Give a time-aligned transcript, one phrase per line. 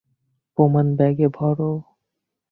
[0.57, 1.71] প্রমাণ ব্যাগে ভরো।